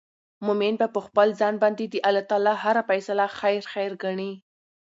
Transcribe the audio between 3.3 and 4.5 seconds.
خير خير ګڼې